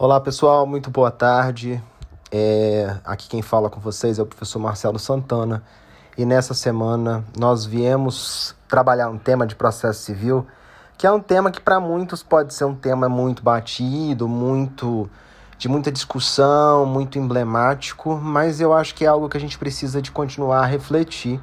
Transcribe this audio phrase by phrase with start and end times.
[0.00, 1.82] Olá pessoal, muito boa tarde.
[2.30, 5.60] É, aqui quem fala com vocês é o professor Marcelo Santana
[6.16, 10.46] e nessa semana nós viemos trabalhar um tema de processo civil
[10.96, 15.10] que é um tema que para muitos pode ser um tema muito batido, muito
[15.58, 20.00] de muita discussão, muito emblemático, mas eu acho que é algo que a gente precisa
[20.00, 21.40] de continuar a refletir,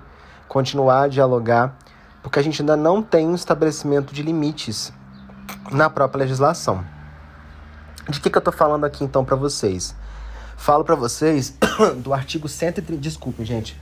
[0.48, 1.76] continuar a dialogar,
[2.24, 4.94] porque a gente ainda não tem um estabelecimento de limites
[5.70, 6.96] na própria legislação.
[8.10, 9.96] De que, que eu estou falando aqui então para vocês?
[10.56, 11.58] Falo para vocês
[12.04, 13.80] do artigo 130, desculpe, gente,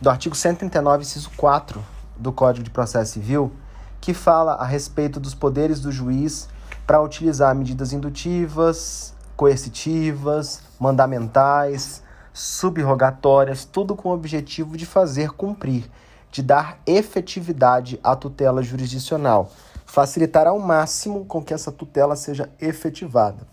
[0.00, 1.84] do artigo 139, inciso 4
[2.16, 3.52] do Código de Processo Civil,
[4.00, 6.48] que fala a respeito dos poderes do juiz
[6.86, 12.02] para utilizar medidas indutivas, coercitivas, mandamentais,
[12.32, 15.90] subrogatórias, tudo com o objetivo de fazer cumprir,
[16.32, 19.52] de dar efetividade à tutela jurisdicional,
[19.90, 23.46] facilitar ao máximo com que essa tutela seja efetivada.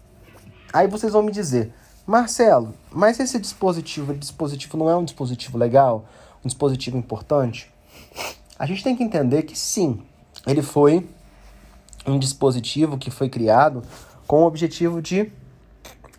[0.71, 1.73] Aí vocês vão me dizer,
[2.05, 6.05] Marcelo, mas esse dispositivo, esse dispositivo não é um dispositivo legal,
[6.45, 7.73] um dispositivo importante?
[8.57, 10.03] A gente tem que entender que sim,
[10.45, 11.09] ele foi
[12.05, 13.81] um dispositivo que foi criado
[14.27, 15.31] com o objetivo de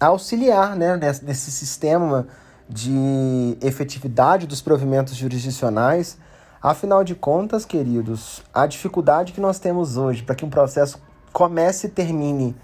[0.01, 2.27] auxiliar né, nesse sistema
[2.69, 6.19] de efetividade dos provimentos jurisdicionais.
[6.61, 11.01] Afinal de contas, queridos, a dificuldade que nós temos hoje para que um processo
[11.33, 12.57] comece e termine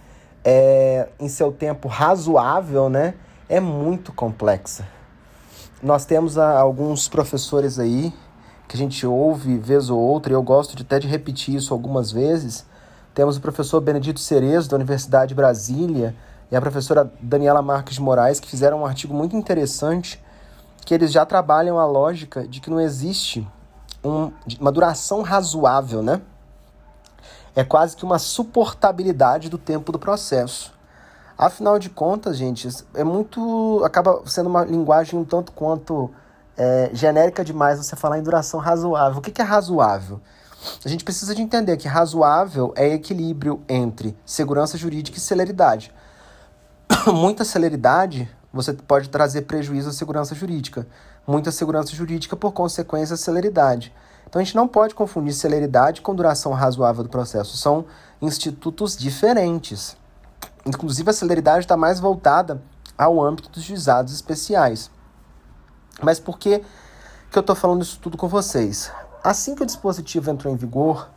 [0.44, 3.14] é, em seu tempo razoável, né,
[3.48, 4.84] é muito complexa.
[5.80, 8.12] Nós temos a, alguns professores aí
[8.66, 11.72] que a gente ouve vez ou outra, e eu gosto de, até de repetir isso
[11.72, 12.66] algumas vezes.
[13.14, 16.16] Temos o professor Benedito Cerezo, da Universidade de Brasília,
[16.50, 20.20] e a professora Daniela Marques de Moraes, que fizeram um artigo muito interessante,
[20.84, 23.46] que eles já trabalham a lógica de que não existe
[24.04, 26.20] um, uma duração razoável, né?
[27.56, 30.72] É quase que uma suportabilidade do tempo do processo.
[31.36, 33.82] Afinal de contas, gente, é muito.
[33.84, 36.10] acaba sendo uma linguagem um tanto quanto
[36.56, 39.18] é, genérica demais você falar em duração razoável.
[39.18, 40.20] O que, que é razoável?
[40.84, 45.92] A gente precisa de entender que razoável é equilíbrio entre segurança jurídica e celeridade.
[47.12, 50.86] muita celeridade, você pode trazer prejuízo à segurança jurídica.
[51.26, 53.92] Muita segurança jurídica, por consequência, celeridade.
[54.28, 57.56] Então a gente não pode confundir celeridade com duração razoável do processo.
[57.56, 57.84] São
[58.22, 59.96] institutos diferentes.
[60.64, 62.62] Inclusive, a celeridade está mais voltada
[62.96, 64.90] ao âmbito dos juizados especiais.
[66.00, 66.62] Mas por que,
[67.30, 68.90] que eu estou falando isso tudo com vocês?
[69.22, 71.08] Assim que o dispositivo entrou em vigor,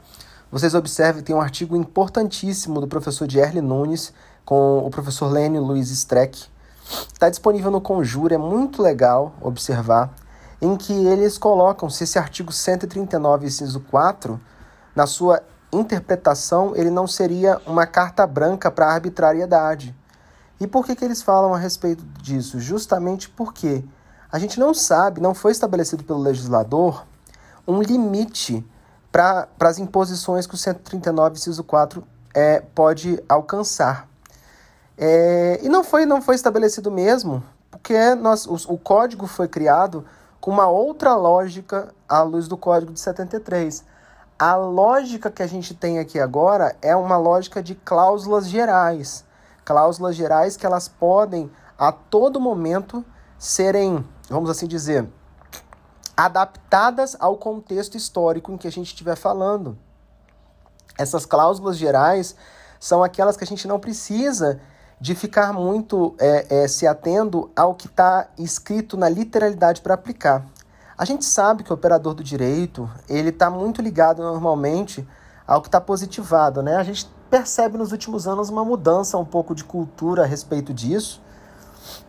[0.51, 4.13] vocês observem que tem um artigo importantíssimo do professor Dierle Nunes
[4.45, 6.47] com o professor Lênio Luiz Streck.
[7.11, 10.13] Está disponível no Conjure, é muito legal observar,
[10.61, 14.39] em que eles colocam se esse artigo 139, inciso 4,
[14.95, 19.95] na sua interpretação, ele não seria uma carta branca para arbitrariedade.
[20.59, 22.59] E por que, que eles falam a respeito disso?
[22.59, 23.83] Justamente porque
[24.31, 27.05] a gente não sabe, não foi estabelecido pelo legislador
[27.67, 28.65] um limite
[29.11, 32.03] para as imposições que o 139, inciso 4,
[32.33, 34.07] é, pode alcançar.
[34.97, 40.03] É, e não foi, não foi estabelecido mesmo, porque nós, o, o código foi criado
[40.41, 43.83] com uma outra lógica à luz do código de 73.
[44.39, 49.23] A lógica que a gente tem aqui agora é uma lógica de cláusulas gerais.
[49.65, 53.05] Cláusulas gerais que elas podem a todo momento
[53.37, 55.07] serem, vamos assim dizer,
[56.15, 59.77] adaptadas ao contexto histórico em que a gente estiver falando.
[60.97, 62.35] Essas cláusulas gerais
[62.79, 64.59] são aquelas que a gente não precisa
[64.99, 70.45] de ficar muito é, é, se atendo ao que está escrito na literalidade para aplicar.
[70.97, 75.07] A gente sabe que o operador do direito ele está muito ligado normalmente
[75.45, 76.75] ao que está positivado, né?
[76.75, 81.21] A gente percebe nos últimos anos uma mudança um pouco de cultura a respeito disso,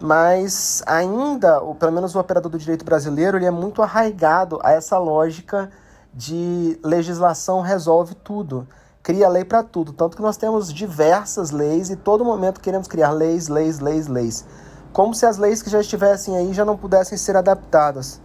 [0.00, 4.72] mas ainda, ou pelo menos o operador do direito brasileiro, ele é muito arraigado a
[4.72, 5.70] essa lógica
[6.14, 8.66] de legislação resolve tudo
[9.08, 9.94] cria lei para tudo.
[9.94, 14.44] Tanto que nós temos diversas leis e todo momento queremos criar leis, leis, leis, leis.
[14.92, 18.20] Como se as leis que já estivessem aí já não pudessem ser adaptadas.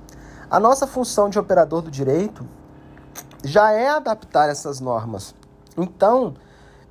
[0.51, 2.45] A nossa função de operador do direito
[3.45, 5.33] já é adaptar essas normas.
[5.77, 6.33] Então,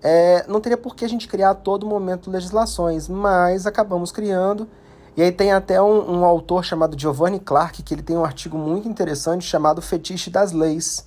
[0.03, 4.67] é, não teria por que a gente criar a todo momento legislações, mas acabamos criando.
[5.15, 8.57] E aí tem até um, um autor chamado Giovanni Clark, que ele tem um artigo
[8.57, 11.07] muito interessante chamado Fetiche das Leis.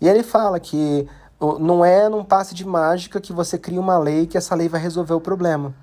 [0.00, 1.08] E ele fala que
[1.58, 4.80] não é num passe de mágica que você cria uma lei que essa lei vai
[4.80, 5.74] resolver o problema.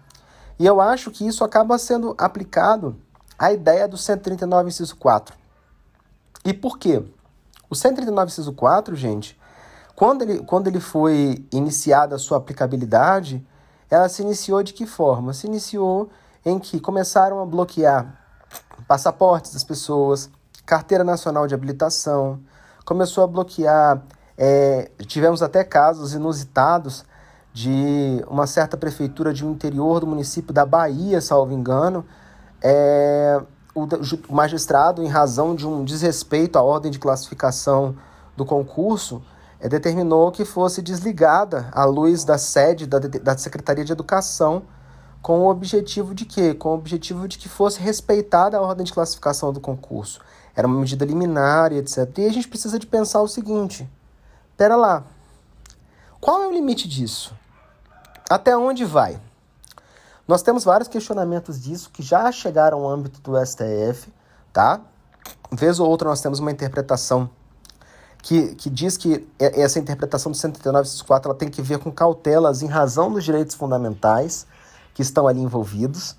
[0.59, 2.95] E eu acho que isso acaba sendo aplicado
[3.37, 5.35] à ideia do 139, inciso 4.
[6.45, 7.03] E por quê?
[7.69, 9.39] O 139, inciso 4, gente,
[9.95, 13.45] quando ele, quando ele foi iniciada a sua aplicabilidade,
[13.89, 15.33] ela se iniciou de que forma?
[15.33, 16.09] Se iniciou
[16.45, 18.19] em que começaram a bloquear
[18.87, 20.29] passaportes das pessoas,
[20.65, 22.39] carteira nacional de habilitação,
[22.85, 24.01] começou a bloquear.
[24.43, 27.05] É, tivemos até casos inusitados
[27.53, 32.03] de uma certa prefeitura de um interior do município da Bahia, salvo engano,
[32.59, 33.39] é,
[33.75, 33.83] o,
[34.29, 37.95] o magistrado, em razão de um desrespeito à ordem de classificação
[38.35, 39.21] do concurso,
[39.59, 44.63] é, determinou que fosse desligada a luz da sede da, da Secretaria de Educação
[45.21, 46.55] com o objetivo de quê?
[46.55, 50.19] Com o objetivo de que fosse respeitada a ordem de classificação do concurso.
[50.55, 52.17] Era uma medida liminar e etc.
[52.17, 53.87] E a gente precisa de pensar o seguinte:
[54.61, 55.03] pera lá,
[56.19, 57.33] qual é o limite disso?
[58.29, 59.19] Até onde vai?
[60.27, 64.13] Nós temos vários questionamentos disso que já chegaram ao âmbito do STF,
[64.53, 64.79] tá?
[65.51, 67.27] Vez ou outra nós temos uma interpretação
[68.21, 72.67] que, que diz que essa interpretação do 139.4 ela tem que ver com cautelas em
[72.67, 74.45] razão dos direitos fundamentais
[74.93, 76.15] que estão ali envolvidos.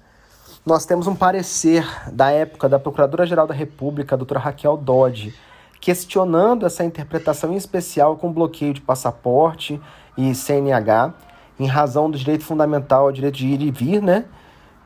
[0.66, 5.32] Nós temos um parecer da época da Procuradora-Geral da República, a doutora Raquel Dodge,
[5.82, 9.80] questionando essa interpretação em especial com bloqueio de passaporte
[10.16, 11.12] e CNH,
[11.58, 14.26] em razão do direito fundamental ao direito de ir e vir, né?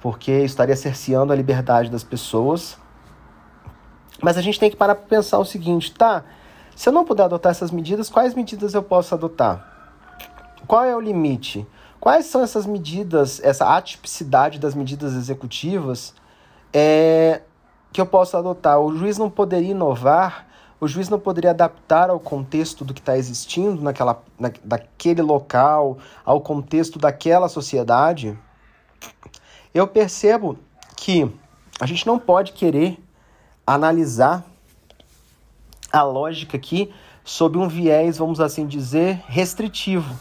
[0.00, 2.78] Porque estaria cerceando a liberdade das pessoas.
[4.22, 6.24] Mas a gente tem que parar para pensar o seguinte, tá?
[6.74, 10.14] Se eu não puder adotar essas medidas, quais medidas eu posso adotar?
[10.66, 11.66] Qual é o limite?
[12.00, 16.14] Quais são essas medidas, essa atipicidade das medidas executivas
[16.72, 17.42] é,
[17.92, 18.80] que eu posso adotar?
[18.80, 20.46] O juiz não poderia inovar,
[20.80, 25.98] o juiz não poderia adaptar ao contexto do que está existindo naquela, na, daquele local,
[26.24, 28.38] ao contexto daquela sociedade?
[29.72, 30.58] Eu percebo
[30.96, 31.30] que
[31.80, 32.98] a gente não pode querer
[33.66, 34.44] analisar
[35.92, 36.92] a lógica aqui
[37.24, 40.14] sob um viés, vamos assim dizer, restritivo.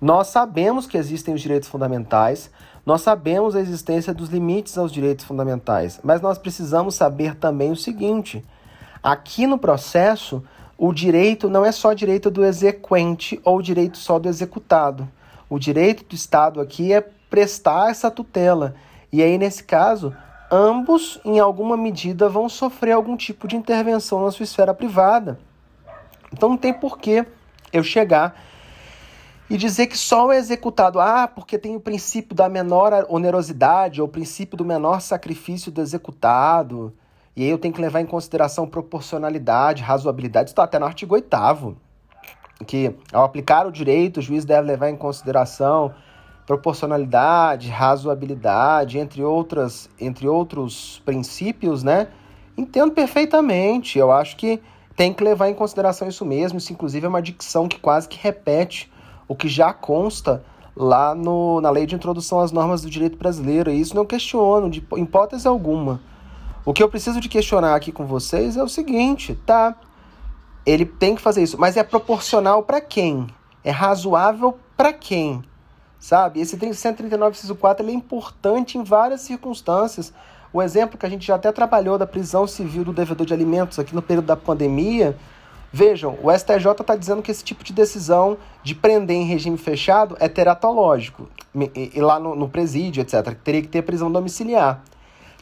[0.00, 2.50] Nós sabemos que existem os direitos fundamentais,
[2.84, 7.76] nós sabemos a existência dos limites aos direitos fundamentais, mas nós precisamos saber também o
[7.76, 8.44] seguinte:
[9.04, 10.42] aqui no processo,
[10.78, 15.06] o direito não é só direito do exequente ou direito só do executado.
[15.50, 18.74] O direito do Estado aqui é prestar essa tutela.
[19.12, 20.16] E aí, nesse caso,
[20.50, 25.38] ambos, em alguma medida, vão sofrer algum tipo de intervenção na sua esfera privada.
[26.32, 27.26] Então não tem porquê
[27.72, 28.34] eu chegar
[29.50, 34.08] e dizer que só o executado, ah, porque tem o princípio da menor onerosidade ou
[34.08, 36.92] o princípio do menor sacrifício do executado,
[37.36, 41.76] e aí eu tenho que levar em consideração proporcionalidade, razoabilidade, está até no artigo 8
[42.66, 45.92] que ao aplicar o direito, o juiz deve levar em consideração
[46.46, 52.08] proporcionalidade, razoabilidade, entre outras, entre outros princípios, né?
[52.56, 53.98] Entendo perfeitamente.
[53.98, 54.60] Eu acho que
[54.94, 56.58] tem que levar em consideração isso mesmo.
[56.58, 58.92] Isso, inclusive, é uma dicção que quase que repete
[59.26, 60.44] o que já consta
[60.76, 63.70] lá no, na lei de introdução às normas do direito brasileiro.
[63.70, 66.00] E isso não questiono, de hipótese alguma.
[66.66, 69.76] O que eu preciso de questionar aqui com vocês é o seguinte, tá?
[70.64, 73.26] Ele tem que fazer isso, mas é proporcional para quem?
[73.62, 75.42] É razoável para quem?
[75.98, 76.40] Sabe?
[76.40, 80.12] Esse 139 inciso 4 é importante em várias circunstâncias.
[80.52, 83.78] O exemplo que a gente já até trabalhou da prisão civil do devedor de alimentos
[83.78, 85.16] aqui no período da pandemia,
[85.76, 90.16] Vejam, o STJ está dizendo que esse tipo de decisão de prender em regime fechado
[90.20, 93.34] é teratológico, e, e lá no, no presídio, etc.
[93.42, 94.84] Teria que ter prisão domiciliar.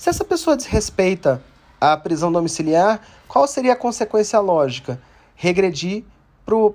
[0.03, 1.41] Se essa pessoa desrespeita
[1.81, 5.01] a prisão domiciliar, qual seria a consequência lógica?
[5.37, 6.03] Regredir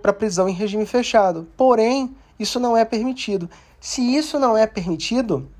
[0.01, 1.45] para a prisão em regime fechado.
[1.57, 3.49] Porém, isso não é permitido.
[3.81, 5.51] Se isso não é permitido,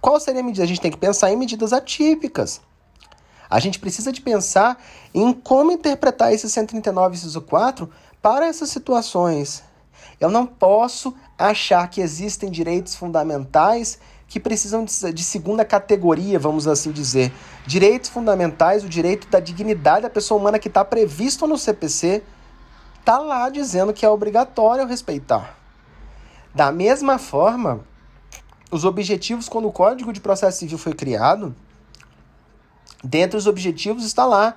[0.00, 0.64] qual seria a medida?
[0.64, 2.62] A gente tem que pensar em medidas atípicas.
[3.50, 4.82] A gente precisa de pensar
[5.12, 7.90] em como interpretar esse 139 inciso 4
[8.22, 9.62] para essas situações.
[10.18, 13.98] Eu não posso achar que existem direitos fundamentais
[14.30, 17.30] que precisam de, segunda categoria, vamos assim dizer.
[17.66, 22.22] Direitos fundamentais, o direito da dignidade da pessoa humana que está previsto no CPC,
[22.98, 25.58] está lá dizendo que é obrigatório respeitar.
[26.54, 27.84] Da mesma forma,
[28.70, 31.54] os objetivos, quando o Código de Processo Civil foi criado,
[33.02, 34.56] Dentre os objetivos está lá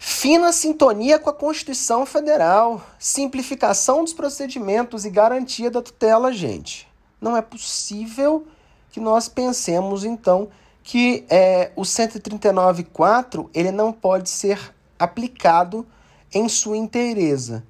[0.00, 6.88] fina sintonia com a Constituição Federal, simplificação dos procedimentos e garantia da tutela, gente.
[7.20, 8.46] Não é possível
[8.90, 10.48] que nós pensemos então
[10.82, 15.86] que é, o 139.4 ele não pode ser aplicado
[16.32, 17.62] em sua inteireza.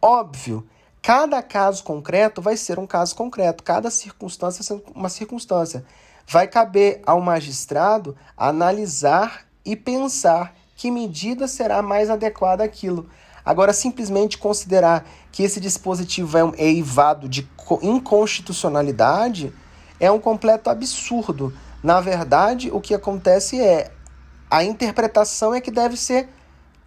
[0.00, 0.66] Óbvio,
[1.02, 5.84] cada caso concreto vai ser um caso concreto, cada circunstância ser uma circunstância.
[6.26, 13.08] Vai caber ao magistrado analisar e pensar que medida será mais adequada àquilo.
[13.44, 17.48] Agora, simplesmente considerar que esse dispositivo é, é eivado de
[17.80, 19.54] inconstitucionalidade,
[19.98, 21.52] é um completo absurdo.
[21.82, 23.90] Na verdade, o que acontece é
[24.50, 26.28] a interpretação é que deve ser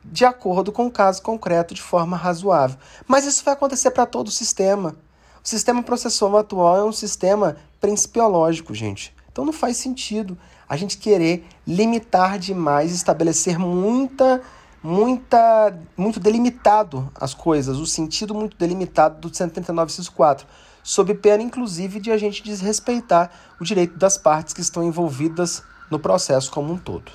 [0.03, 2.77] de acordo com o caso concreto de forma razoável.
[3.07, 4.95] Mas isso vai acontecer para todo o sistema.
[5.43, 9.13] O sistema processual atual é um sistema principiológico, gente.
[9.31, 10.37] Então não faz sentido
[10.67, 14.41] a gente querer limitar demais, estabelecer muita,
[14.83, 20.45] muita, muito delimitado as coisas, o sentido muito delimitado do 139.64,
[20.89, 23.29] sob pena inclusive de a gente desrespeitar
[23.59, 27.11] o direito das partes que estão envolvidas no processo como um todo.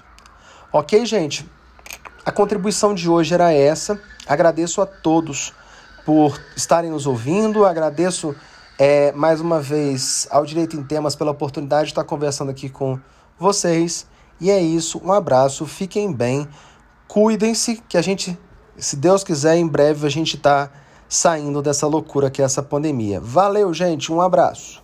[0.72, 1.44] Ok, gente?
[2.24, 4.00] A contribuição de hoje era essa.
[4.28, 5.52] Agradeço a todos
[6.06, 8.32] por estarem nos ouvindo, agradeço
[8.78, 12.96] é, mais uma vez ao Direito em Temas pela oportunidade de estar conversando aqui com
[13.36, 14.06] vocês.
[14.40, 16.46] E é isso, um abraço, fiquem bem,
[17.08, 18.38] cuidem-se, que a gente,
[18.76, 20.70] se Deus quiser, em breve a gente está
[21.14, 23.21] saindo dessa loucura que é essa pandemia.
[23.21, 24.83] Valeu, gente, um abraço.